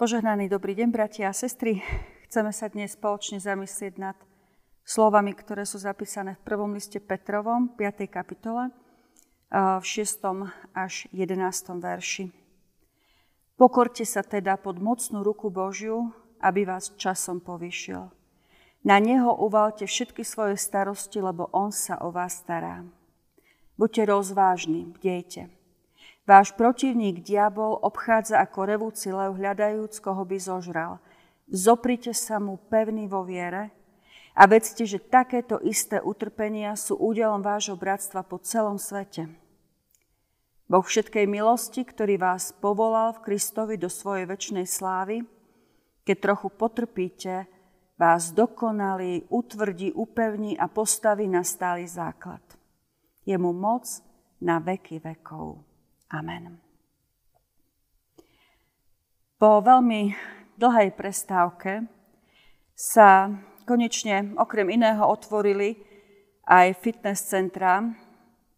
Požehnaný 0.00 0.48
dobrý 0.48 0.72
deň, 0.80 0.96
bratia 0.96 1.28
a 1.28 1.36
sestry. 1.36 1.84
Chceme 2.24 2.56
sa 2.56 2.72
dnes 2.72 2.96
spoločne 2.96 3.36
zamyslieť 3.36 4.00
nad 4.00 4.16
slovami, 4.80 5.36
ktoré 5.36 5.68
sú 5.68 5.76
zapísané 5.76 6.40
v 6.40 6.44
prvom 6.48 6.72
liste 6.72 6.96
Petrovom, 6.96 7.68
5. 7.76 8.08
kapitole, 8.08 8.72
v 9.52 9.84
6. 9.84 10.24
až 10.72 11.04
11. 11.12 11.36
verši. 11.84 12.32
Pokorte 13.60 14.08
sa 14.08 14.24
teda 14.24 14.56
pod 14.56 14.80
mocnú 14.80 15.20
ruku 15.20 15.52
Božiu, 15.52 16.08
aby 16.40 16.64
vás 16.64 16.96
časom 16.96 17.36
povýšil. 17.36 18.08
Na 18.80 18.96
Neho 19.04 19.36
uvalte 19.36 19.84
všetky 19.84 20.24
svoje 20.24 20.56
starosti, 20.56 21.20
lebo 21.20 21.52
On 21.52 21.68
sa 21.68 22.00
o 22.00 22.08
vás 22.08 22.40
stará. 22.40 22.88
Buďte 23.76 24.08
rozvážni, 24.08 24.96
bdejte. 24.96 25.59
Váš 26.28 26.52
protivník 26.52 27.24
diabol 27.24 27.80
obchádza 27.80 28.38
ako 28.44 28.58
revúci 28.68 29.08
lev 29.10 29.34
hľadajúc, 29.40 29.98
koho 30.04 30.22
by 30.22 30.36
zožral. 30.36 31.00
Zoprite 31.50 32.14
sa 32.14 32.38
mu 32.38 32.60
pevný 32.70 33.10
vo 33.10 33.26
viere 33.26 33.74
a 34.36 34.46
vedzte, 34.46 34.86
že 34.86 35.02
takéto 35.02 35.58
isté 35.66 35.98
utrpenia 35.98 36.78
sú 36.78 36.94
údelom 36.94 37.42
vášho 37.42 37.74
bratstva 37.74 38.22
po 38.22 38.38
celom 38.38 38.78
svete. 38.78 39.26
Boh 40.70 40.86
všetkej 40.86 41.26
milosti, 41.26 41.82
ktorý 41.82 42.14
vás 42.14 42.54
povolal 42.54 43.10
v 43.18 43.26
Kristovi 43.26 43.74
do 43.74 43.90
svojej 43.90 44.30
väčšnej 44.30 44.70
slávy, 44.70 45.26
keď 46.06 46.16
trochu 46.30 46.48
potrpíte, 46.54 47.50
vás 47.98 48.30
dokonalí, 48.30 49.26
utvrdí, 49.28 49.90
upevní 49.92 50.54
a 50.54 50.70
postaví 50.70 51.26
na 51.26 51.42
stály 51.42 51.90
základ. 51.90 52.40
Je 53.26 53.34
mu 53.34 53.50
moc 53.50 53.84
na 54.38 54.62
veky 54.62 55.02
vekov. 55.02 55.69
Amen. 56.10 56.58
Po 59.38 59.62
veľmi 59.62 60.10
dlhej 60.58 60.90
prestávke 60.98 61.86
sa 62.74 63.30
konečne 63.62 64.34
okrem 64.34 64.74
iného 64.74 65.06
otvorili 65.06 65.78
aj 66.50 66.82
fitness 66.82 67.30
centra 67.30 67.94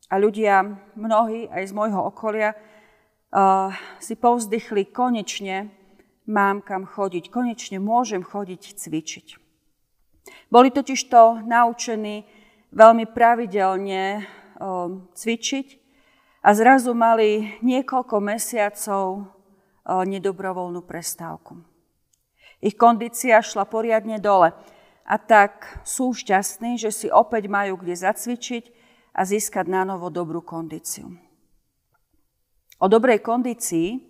a 0.09 0.15
ľudia, 0.17 0.65
mnohí 0.97 1.53
aj 1.53 1.69
z 1.69 1.73
môjho 1.77 2.01
okolia, 2.09 2.57
uh, 2.57 3.69
si 4.01 4.17
povzdychli, 4.17 4.89
konečne 4.89 5.69
mám 6.25 6.65
kam 6.65 6.89
chodiť, 6.89 7.29
konečne 7.29 7.85
môžem 7.85 8.25
chodiť 8.25 8.81
cvičiť. 8.81 9.27
Boli 10.49 10.73
totiž 10.73 11.01
to 11.05 11.45
naučení 11.45 12.25
veľmi 12.73 13.13
pravidelne 13.13 14.25
uh, 14.25 14.89
cvičiť 15.13 15.82
a 16.43 16.49
zrazu 16.59 16.91
mali 16.91 17.55
niekoľko 17.63 18.19
mesiacov 18.19 19.31
nedobrovoľnú 19.87 20.83
prestávku. 20.83 21.63
Ich 22.63 22.75
kondícia 22.75 23.39
šla 23.43 23.67
poriadne 23.67 24.19
dole 24.19 24.55
a 25.07 25.15
tak 25.19 25.83
sú 25.87 26.15
šťastní, 26.15 26.79
že 26.79 26.91
si 26.91 27.07
opäť 27.11 27.47
majú 27.47 27.79
kde 27.79 27.95
zacvičiť 27.95 28.65
a 29.15 29.27
získať 29.27 29.67
na 29.71 29.87
novo 29.87 30.11
dobrú 30.11 30.43
kondíciu. 30.43 31.11
O 32.83 32.87
dobrej 32.91 33.23
kondícii, 33.23 34.03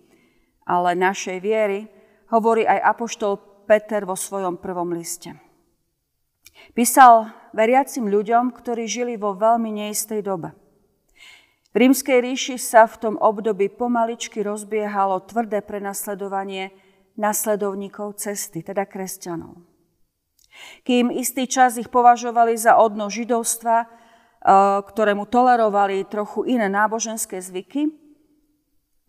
ale 0.65 0.97
našej 0.97 1.37
viery, 1.37 1.85
hovorí 2.33 2.65
aj 2.65 2.97
apoštol 2.97 3.65
Peter 3.69 4.05
vo 4.05 4.17
svojom 4.17 4.57
prvom 4.57 4.89
liste. 4.93 5.37
Písal 6.73 7.29
veriacim 7.53 8.09
ľuďom, 8.09 8.53
ktorí 8.53 8.89
žili 8.89 9.13
vo 9.17 9.37
veľmi 9.37 9.69
neistej 9.69 10.25
dobe– 10.25 10.53
v 11.73 11.75
rímskej 11.75 12.21
ríši 12.21 12.55
sa 12.61 12.85
v 12.85 12.95
tom 13.01 13.15
období 13.17 13.73
pomaličky 13.73 14.45
rozbiehalo 14.45 15.25
tvrdé 15.25 15.65
prenasledovanie 15.65 16.69
nasledovníkov 17.17 18.21
cesty, 18.21 18.61
teda 18.61 18.85
kresťanov. 18.85 19.57
Kým 20.85 21.09
istý 21.09 21.49
čas 21.49 21.81
ich 21.81 21.89
považovali 21.89 22.53
za 22.53 22.77
odno 22.77 23.09
židovstva, 23.09 23.77
eh, 23.81 23.89
ktorému 24.85 25.25
tolerovali 25.25 26.05
trochu 26.05 26.45
iné 26.45 26.69
náboženské 26.69 27.41
zvyky, 27.41 27.89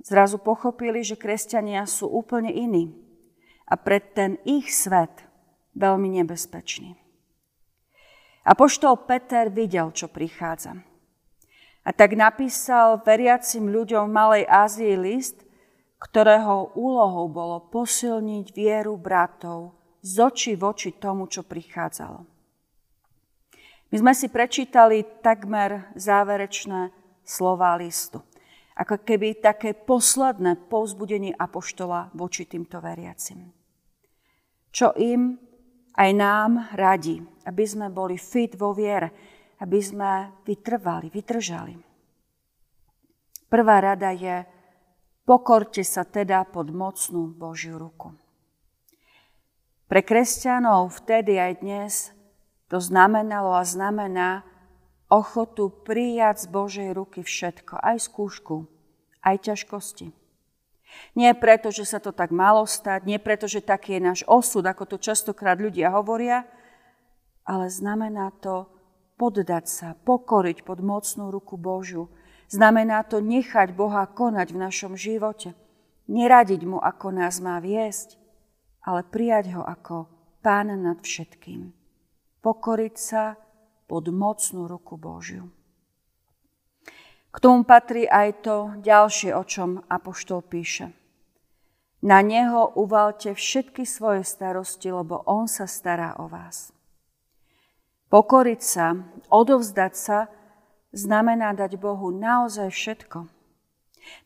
zrazu 0.01 0.41
pochopili, 0.41 1.05
že 1.05 1.21
kresťania 1.21 1.85
sú 1.85 2.09
úplne 2.09 2.53
iní 2.53 2.97
a 3.69 3.77
pre 3.77 4.01
ten 4.01 4.41
ich 4.45 4.73
svet 4.73 5.25
veľmi 5.77 6.21
nebezpečný. 6.21 6.97
Apoštol 8.45 9.09
Peter 9.09 9.49
videl, 9.49 9.89
čo 9.97 10.13
prichádza. 10.13 10.94
A 11.85 11.93
tak 11.93 12.17
napísal 12.17 13.05
veriacim 13.05 13.69
ľuďom 13.69 14.09
Malej 14.09 14.49
Ázii 14.49 14.97
list, 14.97 15.45
ktorého 16.01 16.73
úlohou 16.77 17.29
bolo 17.29 17.61
posilniť 17.69 18.47
vieru 18.57 18.97
bratov 18.97 19.77
z 20.01 20.21
očí 20.21 20.53
v 20.57 20.65
oči 20.65 20.97
tomu, 20.97 21.29
čo 21.29 21.45
prichádzalo. 21.45 22.25
My 23.93 23.97
sme 24.01 24.13
si 24.17 24.27
prečítali 24.33 25.05
takmer 25.21 25.93
záverečné 25.97 26.93
slova 27.25 27.77
listu. 27.81 28.21
Ako 28.75 29.07
keby 29.07 29.39
také 29.39 29.71
posledné 29.71 30.67
povzbudenie 30.67 31.31
apoštola 31.37 32.11
voči 32.11 32.43
týmto 32.45 32.83
veriacim. 32.83 33.55
Čo 34.75 34.99
im 34.99 35.39
aj 35.95 36.11
nám 36.11 36.75
radí, 36.75 37.23
aby 37.47 37.65
sme 37.65 37.87
boli 37.87 38.19
fit 38.19 38.59
vo 38.59 38.75
viere, 38.75 39.15
aby 39.61 39.79
sme 39.79 40.35
vytrvali, 40.43 41.11
vydržali. 41.11 41.75
Prvá 43.47 43.77
rada 43.79 44.11
je, 44.11 44.43
pokorte 45.23 45.87
sa 45.87 46.03
teda 46.03 46.43
pod 46.49 46.75
mocnú 46.75 47.31
Božiu 47.31 47.79
ruku. 47.79 48.11
Pre 49.87 50.01
kresťanov 50.01 50.91
vtedy 51.05 51.39
aj 51.39 51.53
dnes 51.63 51.93
to 52.67 52.83
znamenalo 52.83 53.55
a 53.55 53.63
znamená 53.63 54.43
ochotu 55.07 55.71
prijať 55.71 56.43
z 56.43 56.47
Božej 56.51 56.91
ruky 56.97 57.21
všetko, 57.23 57.79
aj 57.79 58.11
skúšku, 58.11 58.67
aj 59.23 59.47
ťažkosti. 59.47 60.11
Nie 61.15 61.35
preto, 61.35 61.71
že 61.71 61.87
sa 61.87 62.03
to 62.03 62.11
tak 62.11 62.35
malo 62.35 62.67
stať, 62.67 63.07
nie 63.07 63.23
preto, 63.23 63.47
že 63.47 63.63
taký 63.63 63.99
je 63.99 64.03
náš 64.03 64.21
osud, 64.27 64.67
ako 64.67 64.95
to 64.95 64.97
častokrát 64.99 65.59
ľudia 65.59 65.95
hovoria, 65.95 66.47
ale 67.47 67.71
znamená 67.71 68.35
to 68.43 68.74
poddať 69.17 69.65
sa, 69.67 69.89
pokoriť 69.95 70.67
pod 70.67 70.83
mocnú 70.83 71.31
ruku 71.31 71.55
Božiu. 71.55 72.11
Znamená 72.51 73.07
to 73.07 73.23
nechať 73.23 73.73
Boha 73.73 74.05
konať 74.07 74.53
v 74.53 74.59
našom 74.61 74.93
živote. 74.99 75.55
Neradiť 76.11 76.63
mu, 76.69 76.77
ako 76.83 77.17
nás 77.17 77.41
má 77.41 77.57
viesť, 77.63 78.21
ale 78.85 79.07
prijať 79.07 79.57
ho 79.57 79.63
ako 79.65 80.11
Pán 80.45 80.69
nad 80.69 81.01
všetkým. 81.01 81.73
Pokoriť 82.45 82.95
sa 83.01 83.41
pod 83.89 84.13
mocnú 84.13 84.69
ruku 84.69 85.01
Božiu. 85.01 85.49
K 87.33 87.37
tomu 87.41 87.65
patrí 87.65 88.05
aj 88.05 88.45
to 88.45 88.57
ďalšie, 88.85 89.33
o 89.33 89.43
čom 89.49 89.81
Apoštol 89.89 90.45
píše. 90.45 90.93
Na 92.05 92.21
neho 92.21 92.77
uvalte 92.77 93.33
všetky 93.33 93.89
svoje 93.89 94.29
starosti, 94.29 94.93
lebo 94.93 95.25
on 95.25 95.49
sa 95.49 95.65
stará 95.65 96.21
o 96.21 96.29
vás. 96.29 96.74
Pokoriť 98.15 98.61
sa, 98.63 98.95
odovzdať 99.27 99.93
sa, 99.99 100.31
znamená 100.95 101.51
dať 101.51 101.75
Bohu 101.83 102.15
naozaj 102.15 102.71
všetko. 102.71 103.27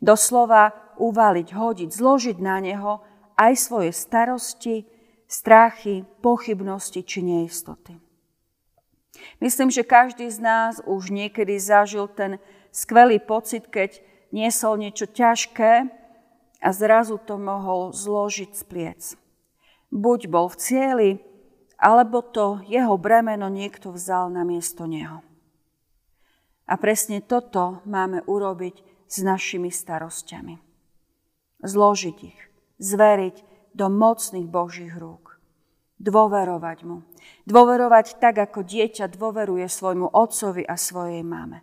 Doslova 0.05 0.77
uvaliť, 1.01 1.57
hodiť, 1.57 1.89
zložiť 1.97 2.37
na 2.37 2.61
Neho 2.61 3.01
aj 3.41 3.53
svoje 3.57 3.97
starosti, 3.97 4.85
strachy, 5.25 6.05
pochybnosti 6.21 7.01
či 7.01 7.25
neistoty. 7.25 7.97
Myslím, 9.41 9.73
že 9.73 9.89
každý 9.89 10.29
z 10.29 10.37
nás 10.37 10.85
už 10.85 11.09
niekedy 11.09 11.57
zažil 11.57 12.13
ten 12.13 12.37
skvelý 12.69 13.17
pocit, 13.17 13.73
keď 13.73 14.05
niesol 14.37 14.77
niečo 14.77 15.09
ťažké 15.09 15.89
a 16.61 16.69
zrazu 16.77 17.17
to 17.25 17.41
mohol 17.41 17.97
zložiť 17.97 18.53
z 18.53 18.63
pliec. 18.69 19.03
Buď 19.89 20.29
bol 20.29 20.53
v 20.53 20.61
cieli, 20.61 21.11
alebo 21.79 22.27
to 22.27 22.59
jeho 22.67 22.99
bremeno 22.99 23.47
niekto 23.47 23.95
vzal 23.95 24.35
na 24.35 24.43
miesto 24.43 24.85
neho. 24.91 25.23
A 26.67 26.75
presne 26.77 27.23
toto 27.23 27.81
máme 27.87 28.27
urobiť 28.27 28.83
s 29.09 29.23
našimi 29.23 29.71
starostiami. 29.71 30.59
Zložiť 31.63 32.19
ich, 32.27 32.41
zveriť 32.83 33.37
do 33.73 33.87
mocných 33.89 34.51
Božích 34.51 34.93
rúk. 34.99 35.39
Dôverovať 36.03 36.79
mu. 36.87 37.07
Dôverovať 37.47 38.23
tak, 38.23 38.39
ako 38.39 38.63
dieťa 38.63 39.11
dôveruje 39.11 39.67
svojmu 39.67 40.13
otcovi 40.15 40.63
a 40.67 40.79
svojej 40.79 41.23
mame. 41.27 41.63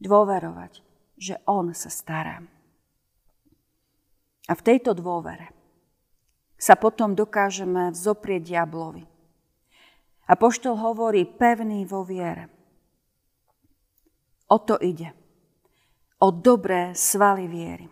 Dôverovať, 0.00 0.80
že 1.16 1.40
on 1.48 1.72
sa 1.76 1.92
stará. 1.92 2.40
A 4.48 4.52
v 4.52 4.64
tejto 4.64 4.92
dôvere 4.92 5.52
sa 6.60 6.76
potom 6.76 7.16
dokážeme 7.16 7.92
vzoprieť 7.92 8.56
diablovi 8.56 9.13
a 10.24 10.32
poštol 10.34 10.76
hovorí 10.80 11.28
pevný 11.28 11.84
vo 11.84 12.04
viere. 12.04 12.48
O 14.48 14.60
to 14.60 14.76
ide. 14.80 15.12
O 16.20 16.32
dobré 16.32 16.96
svaly 16.96 17.48
viery. 17.48 17.86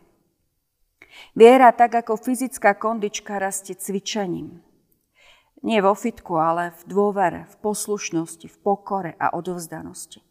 Viera, 1.37 1.73
tak 1.73 1.94
ako 2.05 2.17
fyzická 2.17 2.76
kondička, 2.76 3.37
rastie 3.37 3.76
cvičením. 3.76 4.64
Nie 5.62 5.79
vo 5.79 5.94
fitku, 5.94 6.34
ale 6.43 6.75
v 6.75 6.82
dôvere, 6.90 7.46
v 7.46 7.55
poslušnosti, 7.62 8.50
v 8.50 8.56
pokore 8.58 9.12
a 9.20 9.31
odovzdanosti. 9.37 10.25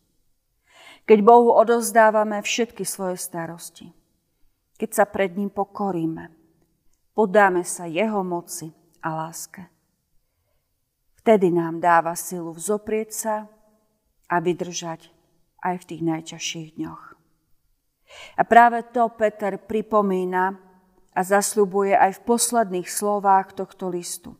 Keď 1.07 1.19
Bohu 1.23 1.55
odovzdávame 1.55 2.43
všetky 2.43 2.83
svoje 2.83 3.15
starosti, 3.17 3.95
keď 4.75 4.89
sa 4.91 5.05
pred 5.07 5.33
ním 5.39 5.47
pokoríme, 5.47 6.29
podáme 7.15 7.63
sa 7.63 7.87
Jeho 7.87 8.21
moci 8.27 8.75
a 8.99 9.15
láske. 9.15 9.70
Vtedy 11.21 11.53
nám 11.53 11.77
dáva 11.77 12.17
silu 12.17 12.49
vzoprieť 12.49 13.09
sa 13.13 13.35
a 14.25 14.41
vydržať 14.41 15.13
aj 15.61 15.75
v 15.77 15.87
tých 15.87 16.01
najťažších 16.01 16.69
dňoch. 16.81 17.03
A 18.35 18.41
práve 18.41 18.81
to 18.89 19.05
Peter 19.13 19.61
pripomína 19.61 20.57
a 21.13 21.19
zasľubuje 21.21 21.93
aj 21.93 22.17
v 22.17 22.25
posledných 22.25 22.89
slovách 22.89 23.53
tohto 23.53 23.93
listu. 23.93 24.33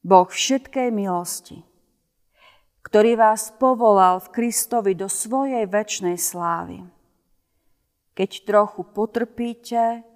Boh 0.00 0.30
všetkej 0.30 0.88
milosti, 0.88 1.66
ktorý 2.86 3.18
vás 3.18 3.52
povolal 3.58 4.22
v 4.22 4.32
Kristovi 4.32 4.96
do 4.96 5.10
svojej 5.10 5.66
väčšnej 5.66 6.16
slávy. 6.16 6.86
Keď 8.16 8.30
trochu 8.48 8.86
potrpíte, 8.86 10.06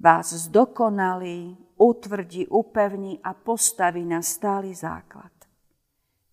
vás 0.00 0.32
zdokonalí, 0.32 1.54
utvrdí, 1.80 2.46
upevní 2.46 3.24
a 3.24 3.32
postaví 3.32 4.04
na 4.04 4.20
stály 4.22 4.76
základ. 4.76 5.32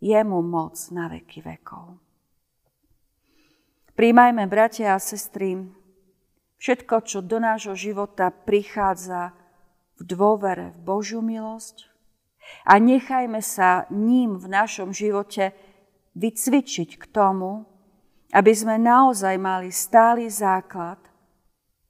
Jemu 0.03 0.41
moc 0.43 0.75
na 0.91 1.07
veky 1.07 1.41
vekov. 1.41 1.97
Príjmajme, 3.97 4.45
bratia 4.45 4.93
a 4.93 5.01
sestry, 5.01 5.57
všetko, 6.61 7.01
čo 7.01 7.25
do 7.25 7.41
nášho 7.41 7.73
života 7.73 8.29
prichádza 8.29 9.33
v 9.97 10.05
dôvere 10.05 10.69
v 10.77 10.79
Božiu 10.85 11.25
milosť 11.25 11.89
a 12.69 12.77
nechajme 12.77 13.41
sa 13.41 13.89
ním 13.89 14.37
v 14.37 14.45
našom 14.45 14.93
živote 14.93 15.57
vycvičiť 16.13 16.89
k 17.01 17.03
tomu, 17.09 17.65
aby 18.37 18.53
sme 18.53 18.77
naozaj 18.77 19.33
mali 19.41 19.73
stály 19.73 20.29
základ 20.29 21.01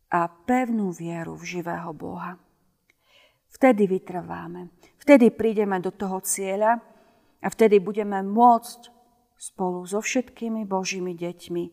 a 0.07 0.31
pevnú 0.31 0.95
vieru 0.95 1.36
v 1.36 1.59
živého 1.59 1.92
Boha. 1.92 2.47
Vtedy 3.57 3.89
vytrváme, 3.89 4.69
vtedy 5.01 5.33
prídeme 5.33 5.81
do 5.81 5.89
toho 5.89 6.21
cieľa 6.21 6.77
a 7.42 7.48
vtedy 7.50 7.81
budeme 7.81 8.21
môcť 8.21 8.94
spolu 9.33 9.81
so 9.89 9.98
všetkými 9.98 10.69
Božími 10.69 11.18
deťmi 11.18 11.63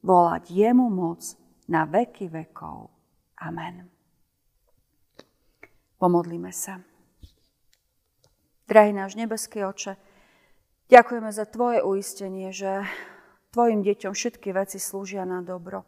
volať 0.00 0.44
Jemu 0.48 0.88
moc 0.88 1.20
na 1.68 1.84
veky 1.84 2.32
vekov. 2.32 2.88
Amen. 3.44 3.92
Pomodlíme 6.00 6.48
sa. 6.48 6.80
Drahý 8.64 8.96
náš 8.96 9.12
nebeský 9.12 9.68
oče, 9.68 10.00
ďakujeme 10.88 11.28
za 11.28 11.44
Tvoje 11.44 11.84
uistenie, 11.84 12.48
že 12.56 12.88
Tvojim 13.52 13.84
deťom 13.84 14.16
všetky 14.16 14.48
veci 14.56 14.80
slúžia 14.80 15.28
na 15.28 15.44
dobro. 15.44 15.84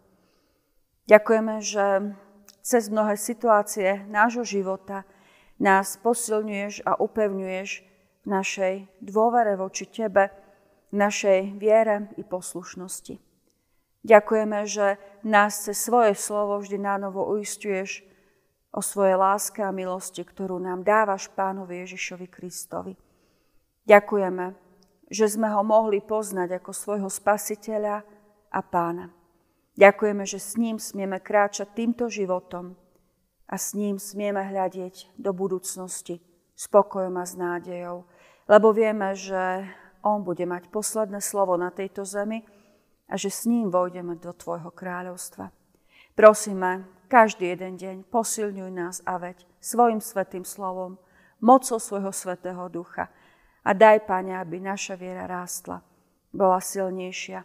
Ďakujeme, 1.08 1.54
že 1.64 2.12
cez 2.60 2.92
mnohé 2.92 3.16
situácie 3.16 4.04
nášho 4.12 4.44
života 4.44 5.08
nás 5.56 5.96
posilňuješ 6.00 6.84
a 6.84 7.00
upevňuješ 7.00 7.68
v 8.24 8.26
našej 8.26 8.74
dôvere 9.00 9.56
voči 9.56 9.88
Tebe, 9.88 10.28
v 10.92 10.94
našej 10.94 11.56
viere 11.56 12.12
i 12.20 12.22
poslušnosti. 12.22 13.18
Ďakujeme, 14.06 14.58
že 14.70 15.02
nás 15.26 15.66
cez 15.66 15.82
svoje 15.82 16.14
slovo 16.14 16.62
vždy 16.62 16.78
nánovo 16.78 17.26
uistuješ 17.26 18.06
o 18.70 18.78
svojej 18.78 19.18
láske 19.18 19.64
a 19.66 19.74
milosti, 19.74 20.22
ktorú 20.22 20.62
nám 20.62 20.86
dávaš 20.86 21.26
Pánovi 21.34 21.82
Ježišovi 21.82 22.26
Kristovi. 22.30 22.94
Ďakujeme, 23.88 24.54
že 25.10 25.26
sme 25.26 25.50
ho 25.50 25.62
mohli 25.66 25.98
poznať 26.02 26.62
ako 26.62 26.70
svojho 26.70 27.10
spasiteľa 27.10 28.06
a 28.50 28.60
pána. 28.62 29.10
Ďakujeme, 29.74 30.22
že 30.22 30.38
s 30.38 30.54
ním 30.54 30.78
smieme 30.78 31.18
kráčať 31.18 31.74
týmto 31.74 32.06
životom 32.06 32.78
a 33.46 33.54
s 33.54 33.74
ním 33.74 33.98
smieme 33.98 34.42
hľadieť 34.42 35.14
do 35.18 35.30
budúcnosti 35.30 36.18
spokojom 36.58 37.14
a 37.20 37.24
s 37.24 37.34
nádejou, 37.38 38.08
lebo 38.50 38.74
vieme, 38.74 39.14
že 39.14 39.66
on 40.02 40.22
bude 40.22 40.46
mať 40.46 40.70
posledné 40.70 41.18
slovo 41.18 41.58
na 41.58 41.70
tejto 41.70 42.06
zemi 42.06 42.46
a 43.06 43.14
že 43.14 43.30
s 43.30 43.46
ním 43.46 43.70
vojdeme 43.70 44.18
do 44.18 44.34
Tvojho 44.34 44.70
kráľovstva. 44.70 45.50
Prosíme, 46.14 46.86
každý 47.06 47.54
jeden 47.54 47.78
deň 47.78 47.96
posilňuj 48.10 48.70
nás 48.72 48.96
a 49.06 49.18
veď 49.18 49.46
svojim 49.62 50.02
svetým 50.02 50.42
slovom, 50.42 50.98
mocou 51.38 51.78
svojho 51.78 52.10
svetého 52.10 52.66
ducha 52.70 53.10
a 53.62 53.70
daj, 53.74 54.06
Pane, 54.06 54.34
aby 54.38 54.62
naša 54.62 54.94
viera 54.94 55.26
rástla, 55.26 55.82
bola 56.30 56.58
silnejšia, 56.62 57.42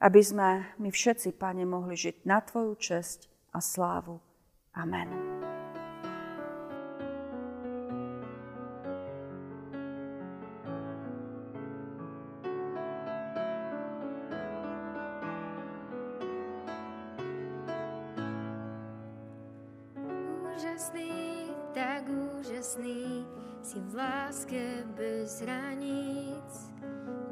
aby 0.00 0.20
sme 0.20 0.76
my 0.80 0.88
všetci, 0.88 1.36
Pane, 1.36 1.64
mohli 1.64 1.96
žiť 1.96 2.28
na 2.28 2.40
Tvoju 2.40 2.72
česť 2.76 3.28
a 3.52 3.60
slávu. 3.60 4.20
Amen. 4.76 5.31
Úžasný, 20.62 21.50
tak 21.74 22.06
úžasný, 22.06 23.26
si 23.66 23.82
v 23.82 23.98
láske 23.98 24.86
bez 24.94 25.42
hraníc. 25.42 26.70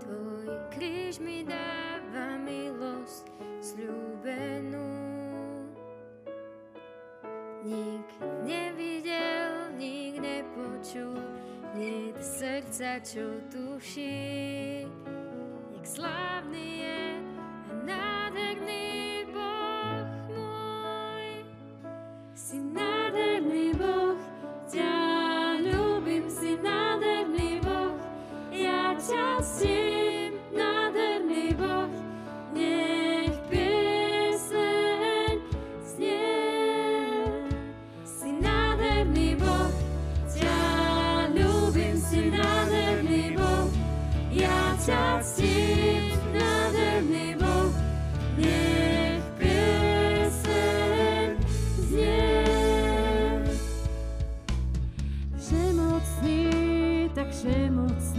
Tvoj 0.02 0.50
kríž 0.74 1.22
mi 1.22 1.46
dáva 1.46 2.42
milosť 2.42 3.30
sľúbenú. 3.62 4.82
Nik 7.62 8.08
nevidel, 8.42 9.78
nik 9.78 10.18
nepočul, 10.18 11.22
nie 11.78 12.10
srdca, 12.18 12.98
čo 12.98 13.38
tuší, 13.46 14.90
jak 15.78 15.86
slávny 15.86 16.82
je 16.82 16.99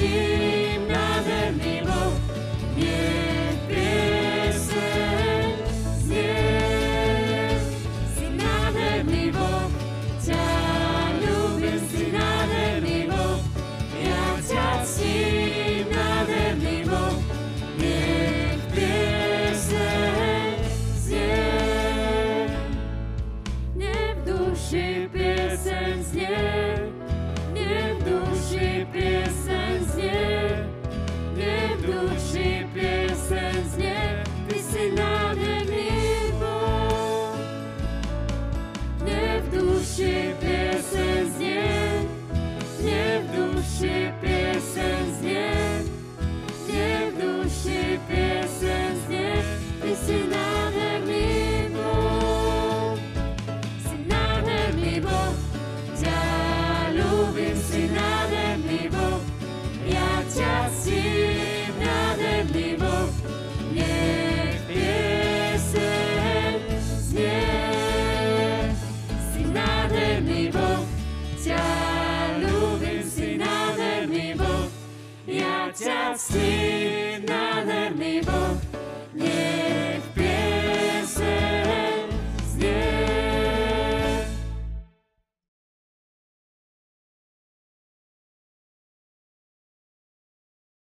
still. 0.00 0.29